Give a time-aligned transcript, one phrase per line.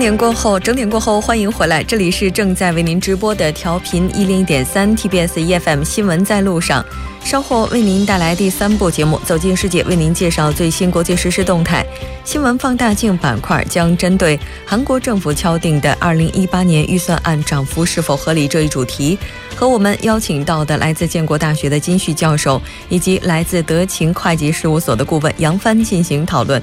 [0.00, 6.82] 点过后，整点过后，欢迎回来，这里是正在为您直播的调频一零一点三 TBS EFM 新闻在路上。
[7.22, 11.84] 稍后为您带来第三部节目《走进世界》，为您介绍最新国际实时动态。
[12.24, 19.18] 新闻放大镜板块将针对韩国政府敲定的二零一八年预算案涨幅是否合理这一主题，
[19.54, 26.60] 和我们邀请到的来自建国大学的金旭教授，以及来自德勤会计事务所的顾问杨帆进行讨论。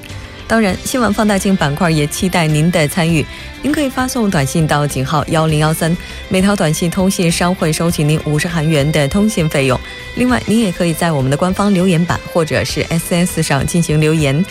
[0.48, 3.24] 当然，新闻放大镜板块也期待您的参与。
[3.60, 5.94] 您可以发送短信到井号幺零幺三，
[6.30, 9.78] 每条短信通信商会收取您五十韩元的通信费用。
[10.16, 14.42] 另外，您也可以在我们的官方留言板或者是 S S 上进行留言。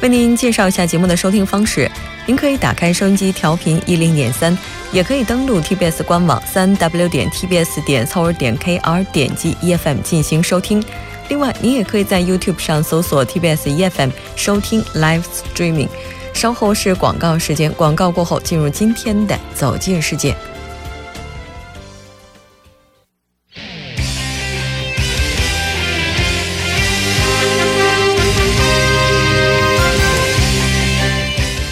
[0.00, 1.88] 为您介绍一下节目的收听方式：
[2.26, 4.58] 您可以打开收音机调频一零点三，
[4.90, 10.82] 也可以登录 TBS 官网三 W 点 TBS 点 c o 点 KR 点击 EFM 进行收听。
[11.28, 15.88] 另外，您也可以在 YouTube 上搜索 TBS EFM 收听 Live Streaming。
[16.34, 20.36] 稍后是广告时间，广告过后进入今天的走进世界。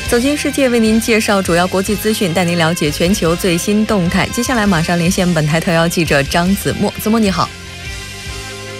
[0.08, 4.28] 走进世界，为您介绍主要国际资讯，带您了解全球最新动态。
[4.28, 7.48] 接下来马上连线本台特邀记者张子墨，子墨你好。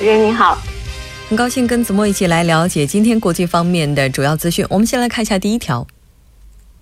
[0.03, 0.59] 主持人你好，
[1.29, 4.67] 很高兴跟子墨一起来了解今天国际方面的主要资讯。
[4.69, 5.87] 我们先来看一下第一条。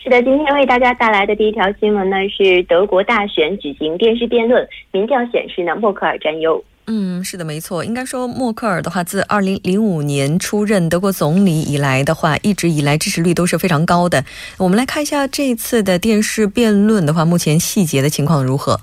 [0.02, 6.64] 是的，今天为大家带来的第一条新闻呢是德国大选举行电视辩论，民调显示呢默克尔占优。
[6.86, 7.84] 嗯，是的，没错。
[7.84, 14.24] 应该说默克尔的话，自二零零五年出任德国总理以来的话，一直以来支持率都是非常高的。
[14.56, 18.80] 我们来看一下这次的电视辩论的话，目前细节的情况如何？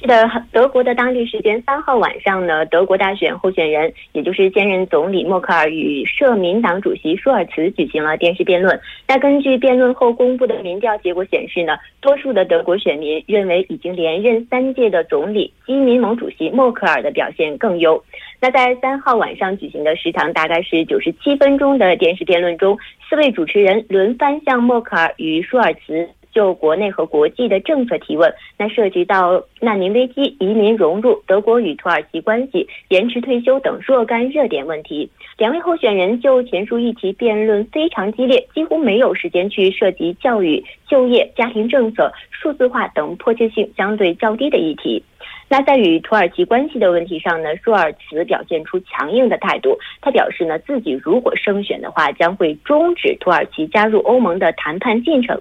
[0.00, 8.78] 是的，德国的当地时间三号晚上呢，德国大选候选人，也就是现任总理默克尔与社民党主席舒尔茨举行了电视辩论。
[9.08, 18.00] 那根据辩论后公布的民调结果显示呢，多数的德国选民认为已经连任三届的总理基民盟主席默克尔的表现更优。
[18.40, 22.78] 那在三号晚上举行的时长大概是九十七分钟的电视辩论中，
[23.10, 26.08] 四位主持人轮番向默克尔与舒尔茨。
[26.32, 35.10] 就国内和国际的政策提问，那涉及到难民危机、移民融入、德国与土耳其关系、延迟退休等若干热点问题。
[35.36, 45.02] 两位候选人就前述议题辩论非常激烈，几乎没有时间去涉及教育、就业、家庭政策、数字化等迫切性相对较低的议题。
[45.50, 49.78] 那在与土耳其关系的问题上呢，舒尔茨表现出强硬的态度。
[50.02, 55.40] 他表示呢，自己如果胜选的话，将会终止土耳其加入欧盟的谈判进程。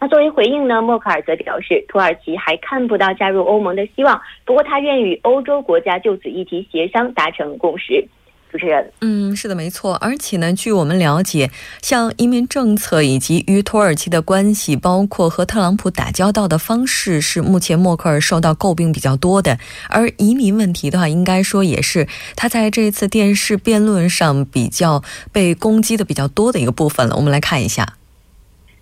[0.00, 8.08] 那作为回应呢，默克尔则表示，土耳其还看不到加入欧盟的希望，不过他愿与欧洲国家就此议题协商，达成共识。
[8.50, 9.94] 主持人，嗯，是的，没错。
[10.00, 11.50] 而且呢，据我们了解，
[11.82, 19.56] 像移民政策以及与土耳其的关系，包括和特朗普打交道的方式，是目前默克尔受到诟病比较多的。
[19.88, 27.14] 而移民问题的话，应该说也是他在这一次电视辩论上比较被攻击的比较多的一个部分了。
[27.14, 27.99] 我们来看一下。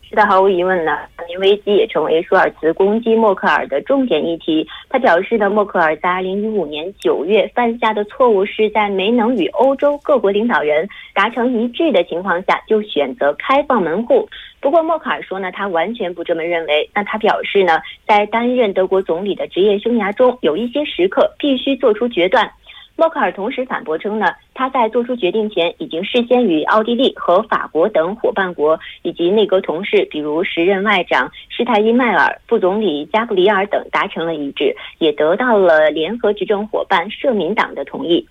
[0.09, 4.67] 是的，毫无疑问呢，难民危机也成为舒尔茨攻击默克尔的重点议题。
[4.89, 14.27] 他表示呢，默克尔在2015年9月犯下的错误是在没能与欧洲各国领导人达成一致的情况下就选择开放门户。
[14.61, 16.89] 不过默克尔说呢，他完全不这么认为。
[16.95, 22.51] 那他表示呢，在担任德国总理的职业生涯中，有一些时刻必须做出决断。
[22.99, 38.27] 默克尔同时反驳称呢，他在做出决定前已经事先与奥地利和法国等伙伴国以及内阁同事，比如时任外长施泰因迈尔、副总理加布里尔等达成了一致，也得到了联合执政伙伴社民党的同意。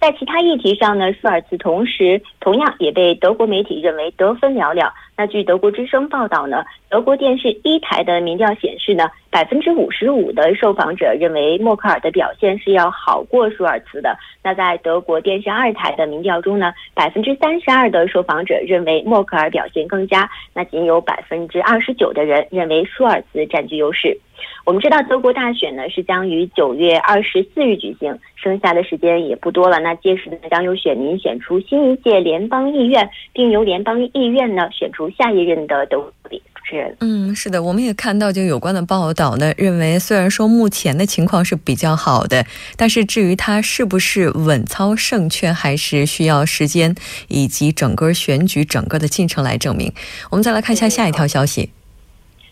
[0.00, 4.90] 在其他议题上呢，舒尔茨同时同样也被德国媒体认为得分寥寥。
[5.20, 14.16] 那据德国之声报道呢，德国电视一台的民调显示呢，百分之五十五的受访者认为默克尔的表现是要好过舒尔茨的。
[14.42, 24.18] 那在德国电视二台的民调中呢，百分之三十二的受访者认为默克尔表现更佳，那仅有百分之二十九的人认为舒尔茨占据优势。
[24.64, 29.78] 我们知道德国大选呢是将于九月二十四日举行，剩下的时间也不多了。
[29.80, 36.96] 那届时呢将由选民选出新一届联邦议院，并由联邦议院呢选出下一任的德国主持人。
[37.00, 42.44] 嗯，是的，我们也看到就有关的报道呢，认为虽然说目前的情况是比较好的，
[42.76, 46.94] 但是至于他是不是稳操胜券，还是需要时间
[47.28, 49.92] 以及整个选举整个的进程来证明。
[50.30, 51.70] 我们再来看一下下一条消息。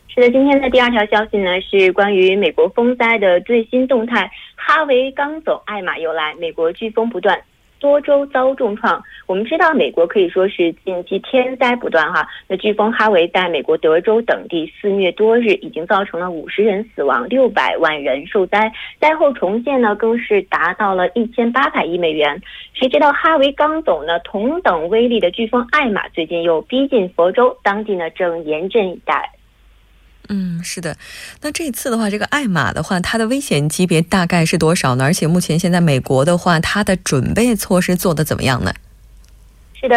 [0.08, 4.30] 是的，今天的第二条消息呢，是关于美国风灾的最新动态。
[4.56, 7.38] 哈维刚走，艾玛又来，美国飓风不断。
[7.78, 9.02] 多州遭重创。
[9.26, 12.26] 我们知道，美国可以说是近期天灾不断哈。
[12.46, 18.72] 那飓风哈维在美国德州等地肆虐多日，已经造成了五十人死亡，六百万人受灾。
[18.98, 22.40] 灾后重建呢，更是达到了一千八百亿美元。
[22.72, 29.37] 谁知道哈维刚走呢，同等威力的飓风艾玛最近又逼近佛州，当地呢正严阵以待。
[30.28, 30.96] 嗯，是的。
[31.40, 35.04] 那这次的话，这个艾玛的话，它的危险级别大概是多少呢？
[35.04, 38.72] 而且目前现在美国的话，它的准备措施做的怎么样呢？
[39.74, 39.96] 是的。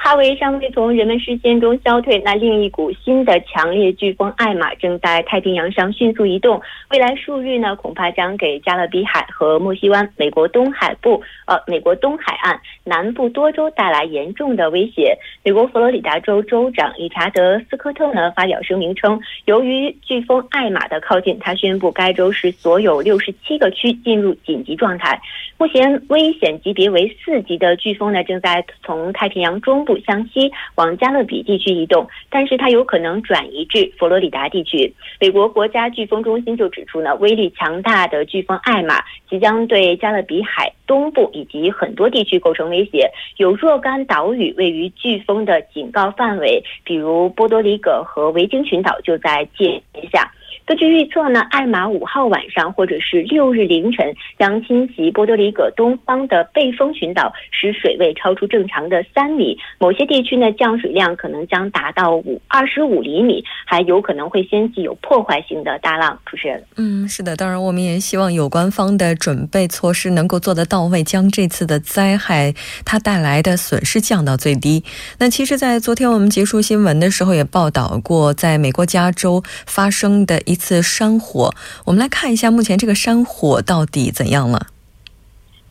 [0.00, 6.58] 哈维尚未从人们视线中消退，那另一股新的强烈飓风艾玛正在太平洋上迅速移动，
[6.90, 15.18] 未来数日呢，恐怕将给加勒比海和墨西湾、美国东海部、呃，美国东海岸南部多州带来严重的威胁。
[15.42, 25.20] 美国佛罗里达州州长理查德·斯科特呢发表声明称，由于飓风艾玛的靠近，他宣布该州是所有六十七个区进入紧急状态。
[25.58, 29.84] 目前危险级别为四级的飓风呢，正在从太平洋中。
[29.98, 34.92] 向西往加勒比地区移动，但是它有可能转移至佛罗里达地区。
[35.20, 49.80] 美国国家飓风中心就指出呢，威力强大的飓风艾玛即将对加勒比海东部以及很多地区构成威胁，有若干岛屿位于飓风的警告范围，比如波多黎各和维京群岛就在界
[50.10, 50.30] 下。
[50.68, 59.56] 根据预测呢，艾玛五号晚上或者是六日凌晨将侵袭波多黎各东方的背风群岛，使水位超出正常的三米。
[59.78, 66.20] 某些地区呢，降水量可能将达到五二十五厘米，还有可能会掀起有破坏性的大浪。
[66.26, 72.52] 主持人，嗯，是的，当然我们也希望有关方的准备措施能够做得到位，将这次的灾害
[72.84, 74.84] 它带来的损失降到最低。
[75.18, 80.57] 那其实，在昨天我们结束新闻的时候，也报道过，在美国加州发生的一。
[80.58, 81.54] 次山火，
[81.86, 84.66] 我们来看一下目前这个山火到底怎样了。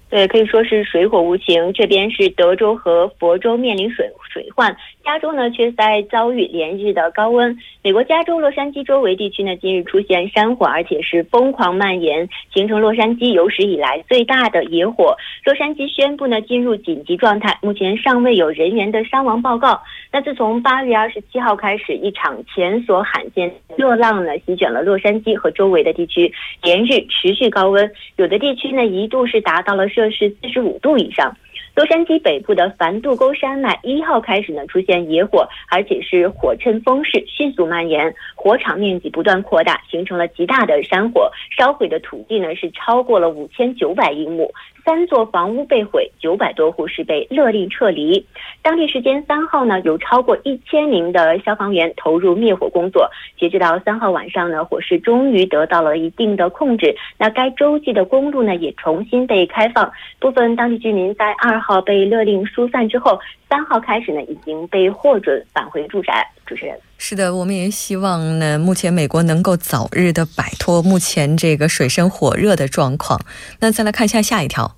[0.09, 1.73] 对，可以说是水火无情。
[1.73, 4.73] 这边是德州和佛州面临水水患，
[5.03, 7.57] 加州呢却在遭遇连日的高温。
[7.83, 15.13] 美国加州洛杉矶周围地区呢近日出现山火，而且是疯狂蔓延，形成洛杉矶有史以来最大的野火。
[15.43, 19.81] 洛杉矶宣布呢进入紧急状态，目前尚未有人员的伤亡报告。
[20.09, 26.31] 那自从八月二十七号开始，一场前所罕见热浪呢席卷了洛杉矶和周围的地区，
[26.63, 29.85] 连日持续高温，有的地区呢一度是达到了。
[29.97, 31.35] 这是四十五度以上，
[31.73, 44.53] 洛杉矶北部的凡杜沟山脉一号开始呢出现野火，而且是火趁风势迅速蔓延，火场面积不断扩大，形成了极大的山火，烧毁的土地呢是超过了五千九百英亩。
[44.87, 48.25] 三座房屋被毁，九百多户是被勒令撤离。
[48.61, 53.11] 当地时间三号呢，有超过一千名的消防员投入灭火工作。
[53.37, 56.95] 截止到三号晚上呢，火势终于得到了一定的控制。
[57.17, 59.91] 那该洲际的公路呢，也重新被开放。
[60.19, 63.19] 部分当地居民在二号被勒令疏散之后，
[63.49, 66.27] 三号开始呢，已经被获准返回住宅。
[66.45, 73.19] 主持人是的，我们也希望呢，目前美国能够早日的摆脱目前这个水深火热的状况。
[73.59, 74.75] 那再来看一下下一条。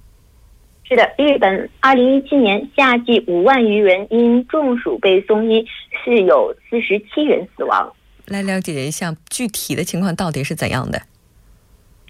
[0.83, 5.63] 是的，日本二零一七年夏季五万余人因中暑被送医，
[6.03, 7.93] 是有四十七人死亡。
[8.25, 11.01] 来了解一下具体的情况到底是怎样的。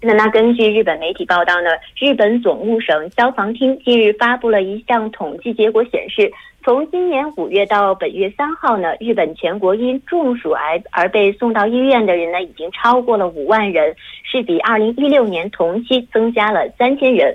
[0.02, 17.34] 那那根据日本媒体报道呢，日本总务省消防厅近日发布了一项统计结果，显示从今年五月到本月三号呢，日本全国因中暑而而被送到医院的人呢，已经超过了五万人，是比二零一六年同期增加了三千人。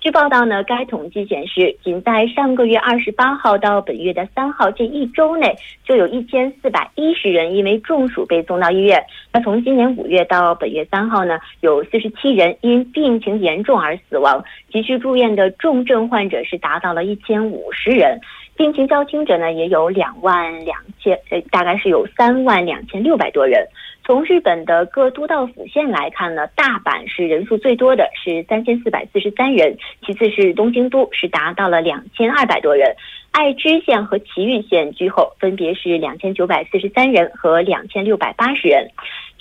[0.00, 9.00] 据报道呢，该统计显示，仅在上个月二十八号到本月的三号这一周内，就有一千四百一十人因为中暑被送到医院。
[9.32, 18.18] 那从今年五月到本月三号呢，有四十七人因病情严重而死亡，急需住院的重症患者是达到了一千五十人，
[18.56, 23.66] 病情较轻者呢也有两万两千，呃，大概是有三万两千六百多人。
[24.04, 32.94] 从日本的各都道府县来看呢，大阪是人数最多的，是三千四百四十三人，其次是东京都，是达到了两千二百多人，
[33.30, 38.90] 爱知县和埼玉县居后，分别是两千九百四十三人和两千六百八十人。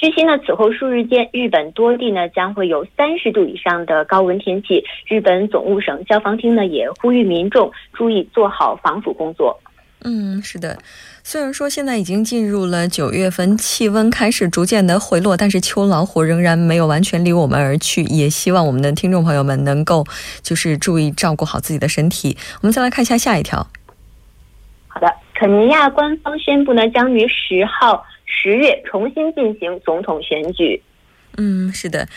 [0.02, 4.84] 据悉呢，此后数日间，日本多地呢将会有三十度以上的高温天气。
[5.06, 9.60] 日本总务省消防厅呢也呼吁民众注意做好防暑工作。
[10.04, 10.80] 嗯，是的。
[11.22, 18.02] 虽然说现在已经进入了九月份，气温开始逐渐的回落，但是秋老虎仍然没有完全离我们而去。
[18.06, 20.04] 也希望我们的听众朋友们能够
[20.42, 22.36] 就是注意照顾好自己的身体。
[22.64, 23.68] 我们再来看一下下一条。
[24.88, 30.82] 好的，肯尼亚官方宣布呢，将于十号十月重新进行总统选举。
[31.38, 32.08] 嗯，是的。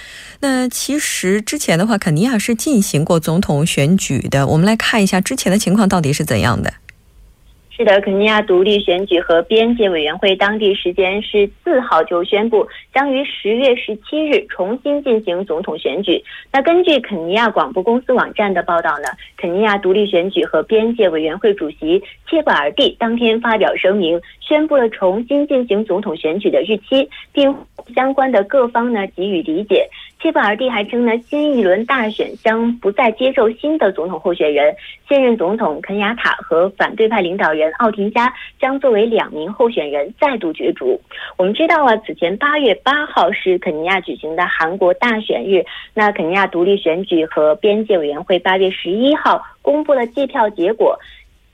[0.41, 4.47] 那其实之前的话，肯尼亚是进行过总统选举的。
[4.47, 6.75] 我们来看一下之前的情况到底是怎样的。
[7.77, 12.65] 是的，肯尼亚独立选举和边界委员会当地时间是四号就宣布，
[12.95, 16.23] 将于十月十七日重新进行总统选举。
[16.53, 22.01] 那根据肯尼亚广播公司网站的报道呢，肯尼亚独立选举和边界委员会主席
[22.31, 27.53] 切布尔蒂当天发表声明，宣布了重新进行总统选举的日期，并
[27.93, 29.91] 相关的各方呢给予理解。
[30.25, 34.75] 谢布尔蒂还称呢，新一轮大选将不再接受新的总统候选人，
[35.07, 40.99] 现任总统肯雅塔和反对派领导人奥廷加将作为两名候选人再度角逐。
[41.37, 45.63] 我们知道啊，此前八月八号是肯尼亚举行的韩国大选日，
[45.93, 50.99] 那肯尼亚独立选举和边界委员会八月十一号公布了计票结果，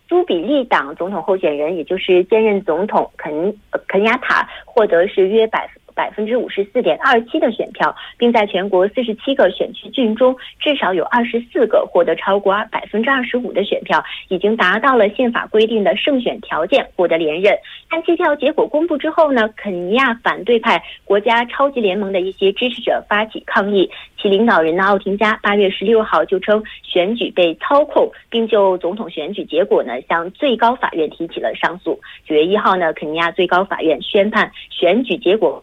[0.06, 3.52] 朱比利党总统候选人，也就是现任总统肯
[3.88, 5.79] 肯雅塔获得是约百分。
[6.00, 17.54] 百分之五十四点二七的选票，并在全国四十七个选区郡中，至少有二十四个获得超过百分之二十五的选票，已经达到了宪法规定的胜选条件，获得连任。
[17.90, 32.00] 但计票结果公布之后呢，肯尼亚反对派国家超级联盟的一些支持者发起抗议，其领导人呢奥廷加八月十六号就称选举被操控，并就总统选举结果呢向最高法院提起了上诉。
[32.24, 35.62] 九月一号呢，肯尼亚最高法院宣判选举结果。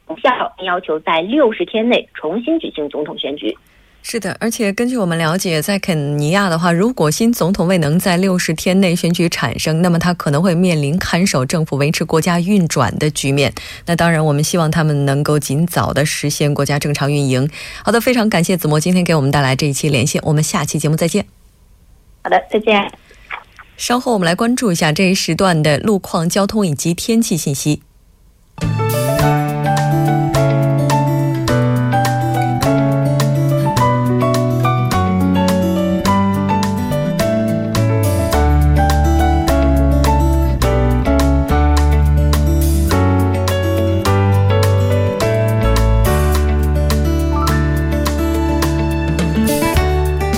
[0.57, 3.57] 并要求在六十天内重新举行总统选举。
[4.03, 13.53] 是的，而且根据我们了解，在肯尼亚的话，如果新总统未能在六十天内选举产生，那么他可能会面临看守政府、维持国家运转的局面。
[13.85, 17.49] 那当然，我们希望他们能够尽早的实现国家正常运营。
[17.83, 21.25] 好的，非常感谢子墨今天给我们带来这一期连线，我们下期节目再见。
[22.23, 22.89] 好的，再见。
[23.75, 27.81] 稍后我们来关注一下这一时段的路况、交通以及天气信息。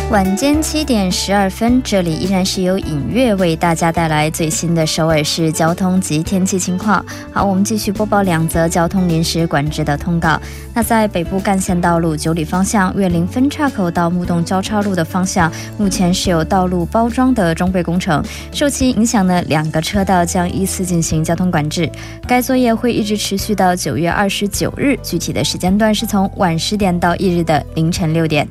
[0.10, 7.06] 晚间七点十二分，这里依然是由影月为大家带来最新的首尔市交通及天气情况。
[7.32, 10.42] 好，我们继续播报两则交通临时管制的通告。
[10.74, 21.88] 那在北部干线道路九里方向岳林分岔口到木洞交叉路的方向，目前是有道路包装的装备工程，受其影响呢，两个车道将依次进行交通管制。
[22.28, 28.48] 该作业会一直持续到九月二十九日，具体的时间段是从晚十点到翌日的凌晨六点。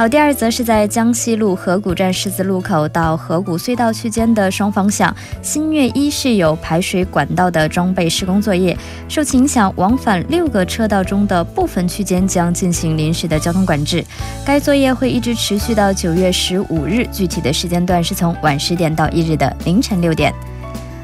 [0.00, 8.74] 好，第二则是在江西路河谷站十字路口到河谷隧道区间的双方向新月一是有排水管道的装备施工作业，
[9.10, 14.02] 受其影响，往返六个车道中的部分区间将进行临时的交通管制。
[14.42, 20.32] 该作业会一直持续到九月十五日，具体的时间段是从晚十点到一日的凌晨六点。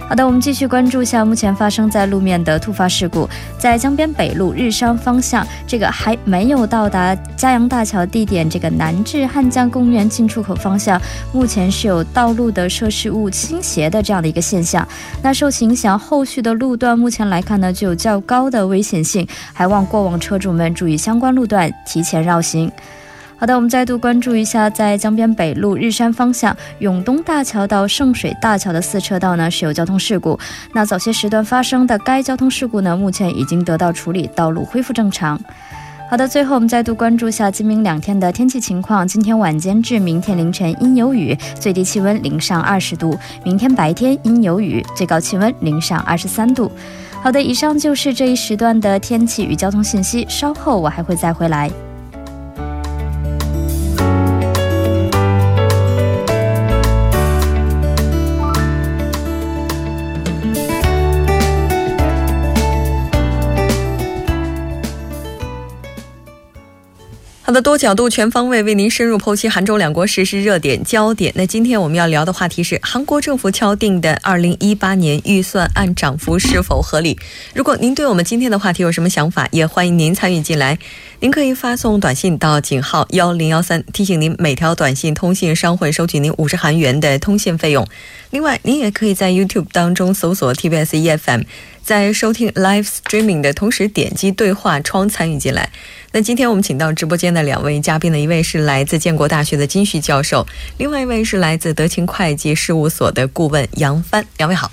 [0.08, 3.28] 好的，我们继续关注一下目前发生在路面的突发事故。
[3.58, 11.00] 在江边北路日山方向，这个还没有到达嘉阳大桥地点，这个南至汉江公园进出口方向，
[11.32, 14.86] 目前是有道路的设施物倾斜的这样的一个现象。
[15.20, 22.70] 那受其影响，后续的路段目前来看呢，具有较高的危险性，还望过往车主们注意相关路段提前绕行。
[23.38, 30.38] 好的，我们再度关注一下，在江边北路日山方向永东大桥到圣水大桥的四车道呢是有交通事故。
[30.72, 35.38] 那早些时段发生的该交通事故呢，目前已经得到处理，道路恢复正常。
[36.08, 39.06] 好的，最后我们再度关注下今明两天的天气情况。
[39.06, 46.72] 今天晚间至明天凌晨阴有雨，最低气温零上二十度；明天白天阴有雨，最高气温零上二十三度。
[47.22, 50.24] 好的，以上就是这一时段的天气与交通信息。
[50.26, 51.70] 稍后我还会再回来。
[67.60, 71.32] 多角度、全方位为您深入剖析韩中两国实时热点焦点。
[71.34, 77.18] 那今天我们要聊的话题是韩国政府敲定的二零一八年预算案涨幅是否合理？
[77.54, 80.78] 如果您对我们今天的话题有什么想法，也欢迎您参与进来。
[81.20, 87.86] 您可以发送短信到井号幺零幺三，提醒您每条短信通信商会收取您五十韩元的通信费用。
[88.30, 91.44] 另外，您也可以在 YouTube 当中搜索 TBS EFM，
[91.86, 95.70] 在收听 Live Streaming 的同时点击对话窗参与进来。
[96.10, 100.44] 那今天我们请到直播间的两位嘉宾呢，一位是来自建国大学的金旭教授，
[100.78, 104.26] 另外一位是来自德勤会计事务所的顾问杨帆。
[104.36, 104.72] 两位好。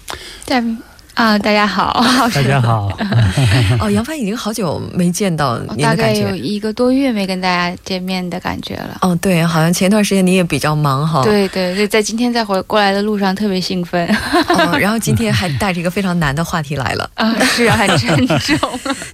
[1.14, 2.04] 啊，大家好，
[2.34, 2.90] 大家好。
[3.80, 8.98] 哦，杨帆已经好久没见到您大概有一个多月没跟大家见面的感觉了。
[9.02, 11.24] 哦，对，好像前段时间你也比较忙哈。
[11.24, 14.08] 对对对，在今天在回过来的路上特别兴奋。
[14.50, 17.08] 哦， 然后今天还带着一个非常难的话题来了。
[17.14, 18.58] 啊，是啊，很沉重。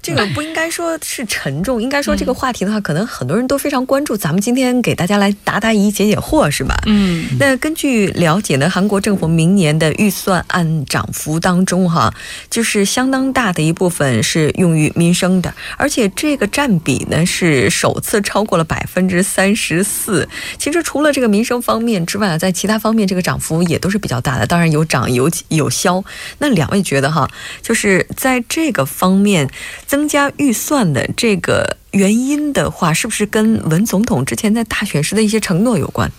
[0.02, 4.16] 这个不应该说是沉重，应该说这个话题的话，可能很多人都非常关注。
[4.16, 6.76] 咱们今天给大家来答答疑、解解惑，是吧？
[6.86, 7.26] 嗯。
[7.38, 11.89] 那根据了解呢，韩国政府明年的预算案涨幅当中。
[11.90, 12.14] 哈，
[12.50, 20.30] 就是相当大的一部分是用于民生的，而且这个占比呢是首次超过了百分之三十四。
[20.58, 26.04] 其实除了这个民生方面之外，在其他方面这个涨幅也都是比较大的，当然有涨有有消。
[26.38, 27.30] 那两位觉得哈，
[27.62, 29.50] 就是在这个方面
[29.86, 36.12] 增加预算的这个原因的话，是不是跟文总统之前在大选时的一些承诺有关？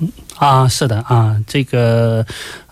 [0.00, 2.26] 嗯啊，是的啊，这个。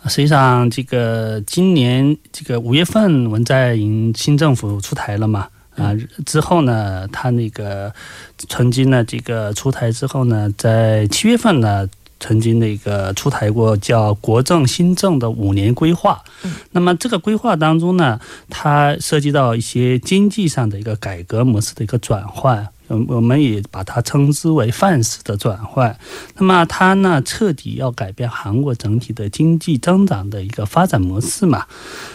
[0.08, 5.48] 实际上，这个今年这个五月份，文在寅新政府出台了嘛？
[5.76, 5.92] 啊，
[6.24, 7.92] 之后呢，他那个
[8.48, 11.86] 曾经呢，这个出台之后呢，在七月份呢，
[12.18, 16.22] 曾经那个出台过叫国政新政的五年规划。
[16.70, 22.66] 那么这个规划当中呢，它涉及到一些经济上的一个改革模式的一个转换。
[22.88, 25.98] 我我们也把它称之为范式的转换。
[26.36, 31.66] 那么它呢，彻底要改变韩国整体的经济增长的一个发展模式嘛。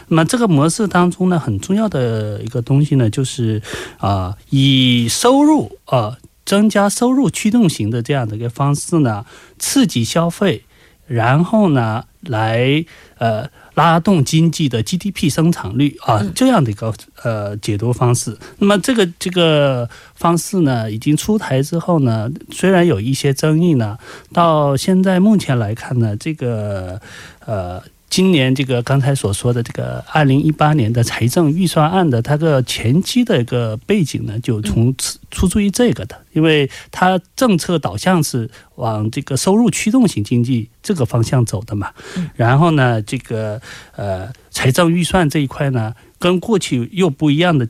[0.07, 3.61] 那么这个模式当中呢，很重要的一个东西呢，就是
[3.97, 9.25] 啊，以收入啊增加收入驱动型的这样的一个方式呢，
[9.59, 10.63] 刺激消费，
[11.07, 12.85] 然后呢，来
[13.17, 13.49] 呃。
[13.75, 18.37] 拉动经济的 GDP 生产率啊，这样的一个呃解读方式。
[18.57, 23.97] 那么这个这个方式呢，已经出台之后呢，虽然有一些争议呢，
[24.33, 26.99] 到现在目前来看呢，这个
[27.45, 27.81] 呃。
[28.11, 34.93] 今年这个刚才所说的这个二零一八年的财政预算案的它的前期的一个背景呢，就从
[35.31, 41.89] 出自于这个的，因为它政策导向是往这个收入驱动型经济这个方向走的嘛。
[42.35, 43.61] 然后呢，这个
[43.95, 47.65] 呃财政预算这一块呢，跟过去又不一样的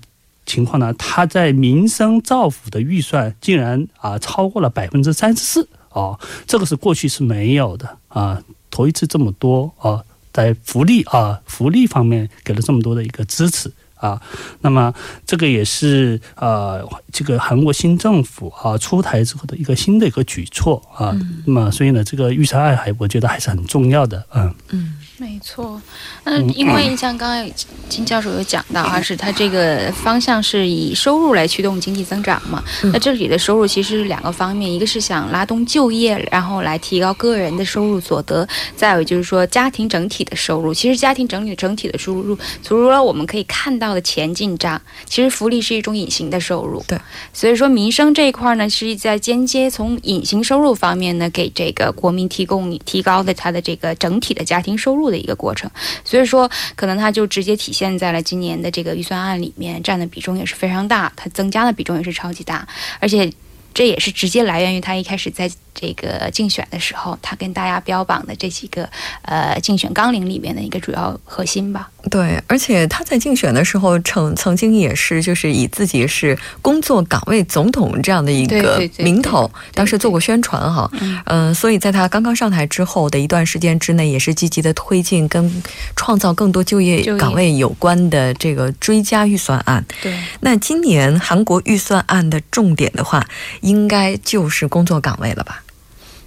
[0.47, 10.03] 情况呢，它在民生造福的预算竟然啊超过了百分之三十四哦，这个是过去是没有的啊，头一次这么多啊。
[10.33, 13.71] 在福利啊，福利方面给了这么多的一个支持。
[14.01, 14.19] 啊，
[14.59, 14.93] 那么
[15.25, 24.97] 这个也是呃，这个韩国新政府啊出台之后的一个新的一个举措啊，那么所以呢，这个预算案还我觉得还是很重要的，嗯嗯。
[25.17, 25.79] 没错，
[26.23, 27.51] 那因为像刚刚
[27.87, 32.63] 金教授有讲到啊，是它这个方向是以收入来驱动经济增长嘛？
[32.91, 38.43] 那这里的收入其实是两个方面，一个是想拉动就业，然后来提高个人的收入所得；
[38.75, 40.73] 再有就是说家庭整体的收入。
[40.73, 46.83] 其实家庭整体整体的收入，除了我们可以看到的钱进账，其实福利是一种隐形的收入。
[46.87, 46.97] 对，
[47.31, 55.11] 所以说民生这一块呢，是在间接从隐形收入方面呢，给这个国民提供提高的他的这个整体的家庭收入。
[55.11, 55.69] 的一个过程，
[56.05, 62.65] 所以说可能它就直接体现在了今年的这个预算案里面，占的比重也是非常大，它增加的比重也是超级大，
[63.01, 63.29] 而且
[63.73, 65.51] 这也是直接来源于它一开始在。
[65.73, 68.89] 这个竞选的时候，他跟大家标榜的这几个
[69.23, 71.89] 呃竞选纲领里面的一个主要核心吧。
[72.09, 80.89] 对，而且他在竞选的时候曾曾经也是就是以自己是工作岗位总统这样的一个名头，当时做过宣传哈。
[81.25, 85.63] 嗯，所以在他刚刚上台之后的一段时间之内，也是积极的推进跟
[85.95, 89.85] 创造更多就业岗位有关的这个追加预算案。
[90.01, 93.23] 对，那今年韩国预算案的重点的话，
[93.61, 95.63] 应该就是工作岗位了吧？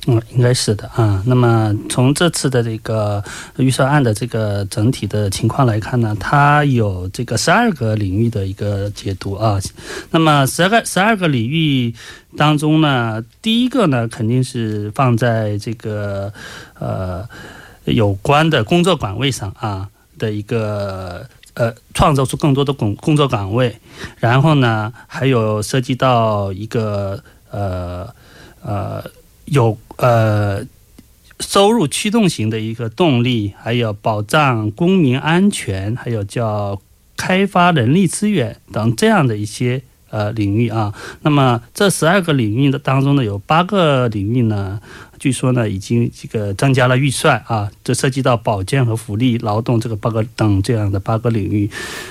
[0.06, 1.22] 嗯，应该是的啊。
[1.24, 3.24] 那么从这次的这个
[3.56, 9.58] 预算案的这个整体的情况来看呢，它有这个十二个领域的一个解读啊。
[10.10, 11.94] 那么十二个十二个领域
[12.36, 16.30] 当中呢，第一个呢肯定是放在这个
[16.78, 17.26] 呃
[17.86, 19.88] 有关的工作岗位上啊
[20.18, 23.74] 的一个呃创造出更多的工工作岗位，
[24.18, 28.06] 然后呢还有涉及到一个呃
[28.60, 29.02] 呃。
[29.46, 30.64] 有呃
[31.40, 36.80] 收入驱动型的一个动力，还有保障公民安全，还有叫
[37.16, 40.94] 开发人力资源等这样的一些呃领域啊。
[41.22, 44.80] 那么这十二个领域的当中呢，有八个领域呢，
[45.24, 47.70] 据说呢已经这个增加了预算啊。
[47.82, 51.70] 这涉及到保健和福利、劳动这个八个等这样的八个领域。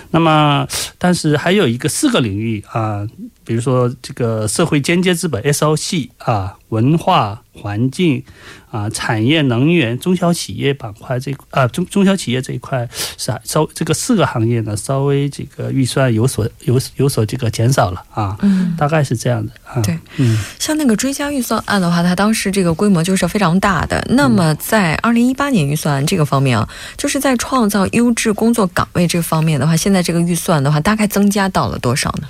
[0.10, 3.08] 那么但是还有一个四个领域啊。
[3.45, 8.23] 比如说这个社会间接资本 SOC 啊，文化环境
[8.71, 19.82] 啊，产业能源中小企业板块这啊中中小企业这一块是稍这个四个行业呢稍微这个预算有所有有所这个减少了啊，嗯，大概是这样的啊。
[19.82, 24.05] 对，嗯，像那个追加预算案的话，它当时这个规模就是非常大的。
[24.09, 32.27] 那么在二零一八年预算这个方面啊，就是在创造优质工作岗位这方面的话，现在这个预算的话，大概增加到了多少呢？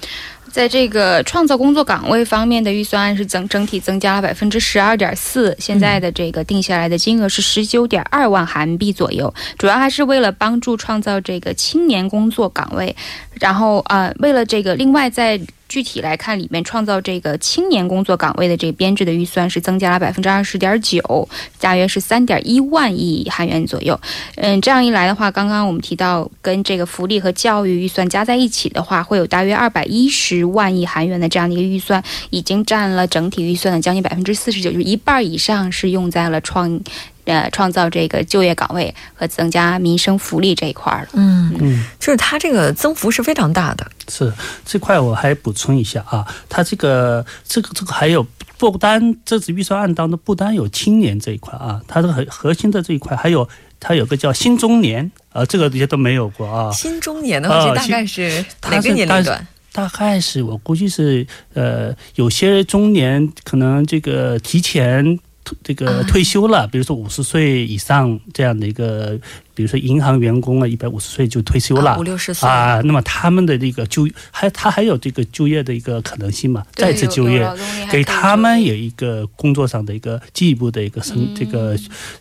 [0.52, 12.96] 在这个创造工作岗位方面的预算案是整整体增加了百分之十二点四，现在的这个定下来的金额是十九点二万韩币左右，主要还是为了帮助创造这个青年工作岗位，
[13.40, 15.40] 然后呃，为了这个另外在。
[15.74, 21.28] 具体来看，里面创造这个青年工作岗位的这个编制的预算是增加了百分之二十点九，
[21.60, 24.00] 大约是三点一万亿韩元左右。
[24.36, 36.80] 嗯，这样一来的话，刚刚我们提到跟这个福利和教育预算加在一起的话，会有大约二百一十万亿韩元的这样的一个预算，已经占了整体预算的将近百分之四十九，就是一半以上是用在了创。
[37.26, 41.08] 呃，创造这个就业岗位和增加民生福利这一块了。
[41.14, 43.90] 嗯嗯，就是它这个增幅是非常大的。
[44.10, 44.32] 是
[44.66, 48.26] 这块我还补充一下啊，它这个这个这个还有
[48.58, 53.48] 不单这次预算案当中不单有青年这一块啊，它这个核核心的这一块还有
[53.80, 56.72] 它有个叫新中年啊，这个这些都没有过啊。
[56.74, 59.48] 新中年的话，这大概是哪个年龄段？
[59.72, 65.18] 大概是我估计是呃，有些中年可能这个提前。
[65.64, 69.20] 这个退休了，比如说五十岁以上这样的一个，
[69.54, 72.48] 比如说银行员工啊，一百五十岁就退休了，五六十岁。
[72.48, 77.48] 啊，那么他们的这个就还他还有这个就业的一个可能性嘛，再次就业，
[77.92, 81.78] 给他们有一个工作上的一个进一步的一个生这个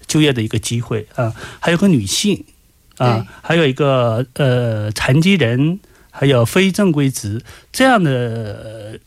[0.07, 2.45] 就业的一个机会啊，还有个女性
[2.97, 5.79] 啊，还有一个呃残疾人，
[6.11, 8.99] 还有非正规职这样的。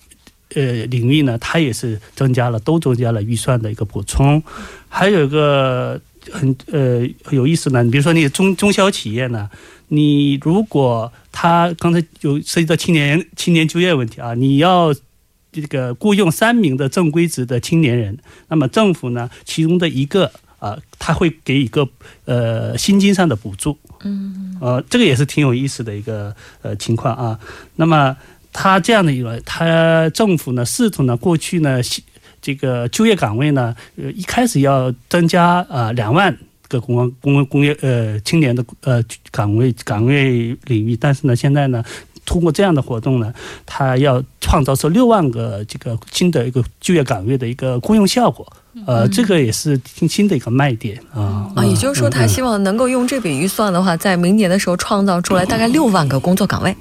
[0.55, 4.41] 呃，领域呢，它也是增加了，都增加了预算的一个补充。
[4.87, 5.99] 还有一个
[6.31, 9.49] 很呃有意思呢，比如说你中中小企业呢，
[9.89, 14.95] 你如果他刚才有涉及到青年青年就业问题啊，你要
[15.51, 21.85] 这个雇佣三名的正规职的青年人，那么政府呢，其中的一个啊，他会给一个
[22.23, 23.77] 呃薪金上的补助。
[24.05, 27.37] 嗯，呃，这个也是挺有意思的一个呃情况啊。
[27.75, 28.15] 那么。
[28.57, 31.81] 他这样的一个，他政府呢试图呢过去呢，
[32.41, 36.35] 这个就业岗位呢，呃一开始要增加啊两万
[36.69, 41.83] 个工工工业呃青年的呃岗位岗位领域，但是呢现在呢
[42.25, 43.33] 通过这样的活动呢，
[43.65, 48.47] 他要创造出六万个这个新的一个就业岗位的一个雇佣效果，
[48.87, 56.73] 呃这个也是新新的一个卖点啊啊，也就是说他希望能够用这笔预算的话，在明年的时候创造出来大概六万个工作岗位，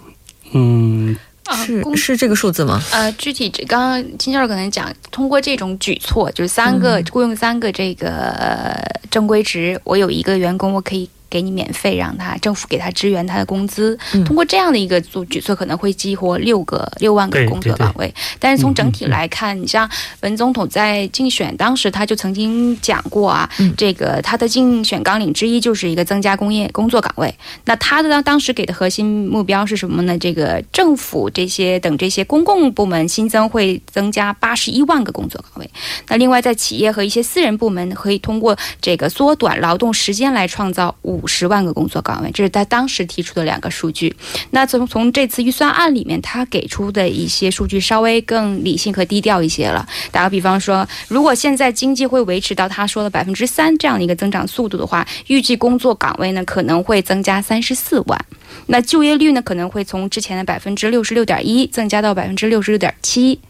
[0.53, 1.17] 嗯。
[1.53, 2.83] 是是这个数字吗？
[2.93, 8.77] 呃，具体这刚刚金教授可能讲，通过这种举措，就是三个雇佣三个这个
[9.11, 11.09] 正规职，我有一个员工，我可以。
[11.35, 13.99] 给你免费，让他政府给他支援他的工资。
[14.25, 18.15] 通过这样的一个做举措，可能会激活六个六万个工作岗位。
[18.39, 27.35] 但是从整体来看，你像文总统在竞选当时，他就曾经讲过啊，这个他的竞选纲领之一就是一个增加工业工作岗位。
[27.65, 30.17] 那他的当当时给的核心目标是什么呢？
[30.17, 35.69] 这个政府这些等这些公共部门新增会增加八十一万个工作岗位。
[36.07, 41.24] 那另外在企业和一些私人部门可以通过这个缩短劳动时间来创造五。
[41.25, 44.15] 五十万个工作岗位，这是他当时提出的两个数据。
[44.51, 49.89] 那从从这次预算案里面，他给出的一些数据稍微更理性和低调一些了。
[50.13, 58.23] 打个比方说，如果现在经济会维持到他说的百分之三这样的一个增长速度的话，预计工作岗位呢可能会增加三十四万。
[58.67, 63.41] 那就业率呢可能会从之前的百分之六十六点一增加到百分之六十六点七。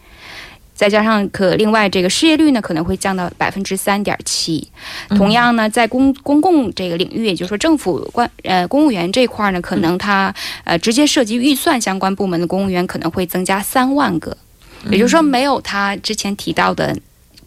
[0.75, 4.67] 再加上可另外这个失业率呢可能会降到百分之三点七，
[5.11, 10.35] 同样呢在公公共这个领域，也就是说政府官呃公务员这块呢，可能它
[10.65, 14.37] 呃直接涉及预算相关部门的公务员可能会增加三万个，
[14.91, 16.97] 也就是说没有他之前提到的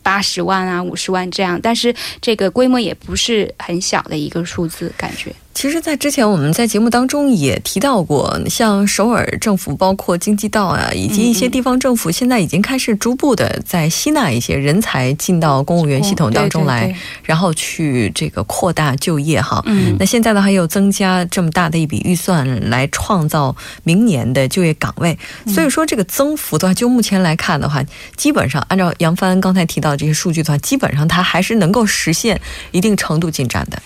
[0.02, 5.34] 八十万啊五十万这样，但是这个规模也不是很小的一个数字，感觉。
[5.58, 19.60] 其实，在之前我们在节目当中也提到过，像首尔政府、包括京畿道啊，以及一些地方政府，现在已经开始逐步的在吸纳一些人才进到公务员系统当中来，然后去这个扩大就业哈。
[19.66, 25.18] 嗯，那现在呢，还有增加这么大的一笔预算来创造明年的就业岗位，
[25.48, 27.84] 所以说这个增幅的话，就目前来看的话，
[28.16, 32.40] 基本上按照杨帆刚才提到这些数据的话，基本上它还是能够实现
[32.70, 33.82] 一定程度进展的。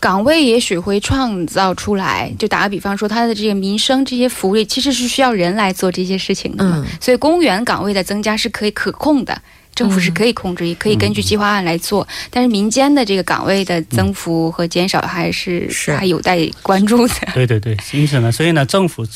[0.00, 2.32] 岗位也许会创造出来。
[2.38, 6.86] 就打个比方说，它的这个民生这些福利，其实是需要人来做这些事情的嘛。
[7.00, 9.40] 所以公务员岗位的增加是可以可控的。
[9.74, 17.14] 政府是可以控制，也可以根据计划案来做，但是民间的这个岗位的增幅和减少还是还有待关注的。
[17.32, 19.06] 对对对，因此呢，所以呢，政府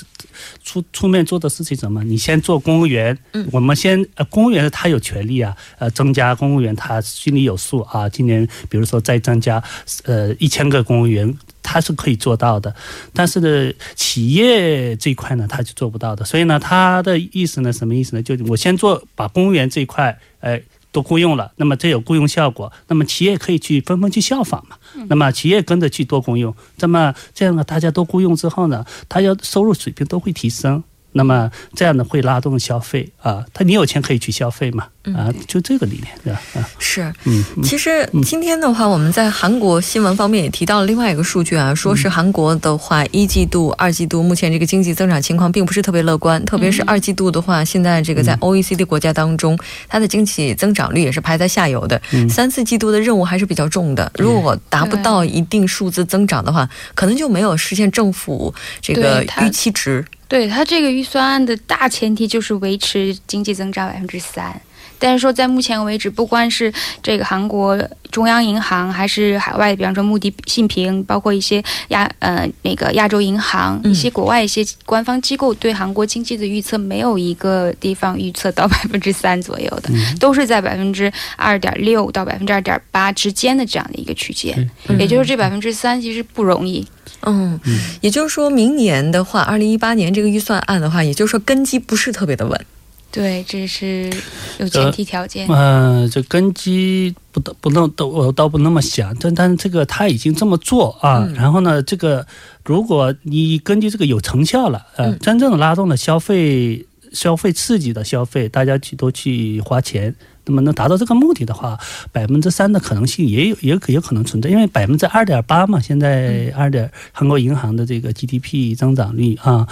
[0.62, 2.02] 出出面做的事情什么？
[2.04, 3.16] 你先做公务员，
[3.50, 8.08] 我们先呃，公务员他有权利啊，呃，增加公务员他心里有数啊。
[8.08, 9.62] 今年比如说再增加
[10.04, 11.36] 呃一千个公务员。
[11.64, 12.74] 他是可以做到的，
[13.14, 16.24] 但是呢，企业这一块呢，他就做不到的。
[16.24, 18.22] 所以呢，他的意思呢，什么意思呢？
[18.22, 20.60] 就我先做，把公务员这一块，哎，
[20.92, 24.76] 都雇佣了，那么这有雇佣效果，那么企业可以去纷纷去效仿嘛。
[25.08, 30.84] 那么企业跟着去多雇佣，那么这样呢，大家都雇佣之后呢，他要收入水平都会提升。
[31.12, 34.88] 那么这样呢，会拉动消费啊，他你有钱可以去消费嘛。
[35.02, 36.40] 啊，就这个理念，对吧？
[36.54, 60.04] 啊，是，嗯，其实今天的话，我们在韩国新闻方面也提到了另外一个数据啊，说是韩国的话，一季度、二季度目前这个经济增长情况并不是特别乐观，特别是二季度的话，现在这个在 OECD 国家当中，它的经济增长率也是排在下游的，三四季度的任务还是比较重的，如果达不到一定数字增长的话，可能就没有实现政府这个预期值。
[60.32, 64.58] 对它这个预算案的大前提就是维持经济增长百分之三。
[64.98, 67.76] 但是说，在目前为止，不管是这个韩国
[68.10, 84.70] 中央银行，还是海外，比方说穆迪信评，包括一些亚呃那个亚洲银行，一些国外一些官方机构对韩国经济的预测，没有一个地方预测到百分之三左右的，都是在百分之二点六到百分之二点八之间的这样的一个区间。
[84.98, 86.86] 也就是这百分之三其实不容易。
[87.24, 87.58] 嗯，
[88.00, 92.66] 也就是说明年的话，二零一八年这个预算案的话，也就是说根基不是特别的稳。
[93.10, 94.10] 对，这是
[94.58, 95.46] 有前提条件。
[95.50, 101.28] 嗯，这根基不不不能都我倒不那么想，但但这个他已经这么做啊。
[101.36, 102.26] 然后呢，这个
[102.64, 111.78] 如果你根据这个有成效了，呃，真正的拉动了消费，消费刺激的消费，大家去都去花钱，那么能达到这个目的的话，
[112.10, 119.66] 百分之三的可能性也有，也可有可能存在，因为百分之二点八嘛，现在二点韩国银行的这个 GDP 增长率啊。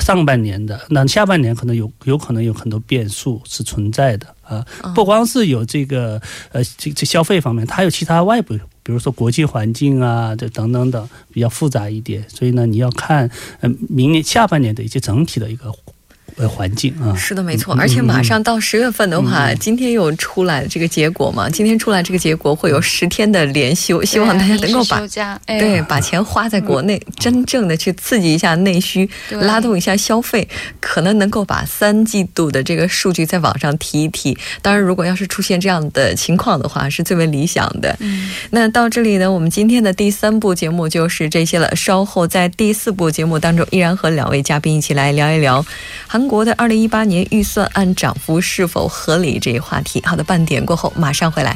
[0.00, 15.72] 上半年的那下半年可能有有可能有很多变数是存在的啊，不光是有这个呃这这消费方面，它有其他外部，比如说国际环境啊，这等等等比较复杂一点，所以呢你要看呃明年下半年的一些整体的一个。
[16.36, 17.76] 呃，环境啊，是的，没错。
[17.78, 21.48] 而且马上到十月份的话，今天又出来这个结果嘛？
[21.48, 25.00] 今天出来这个结果会有十天的连休，希望大家能够把
[25.46, 30.48] 对把钱花在国内，真正的去刺激一下内需，拉动一下消费，
[30.80, 34.36] 可能能够把三季度的这个数据在往上提一提。
[34.60, 37.96] 当然，如果要是出现这样的情况的话，是最为理想的。
[38.50, 41.76] 那到这里呢，我们今天的第三部节目就是这些了。
[41.76, 45.64] 稍后在第四部节目当中，依然和两位嘉宾一起来聊一聊
[46.08, 46.23] 韩。
[46.24, 51.54] 中国的二零一八年预算案涨幅是否合理这一话题，好的，半点过后马上回来。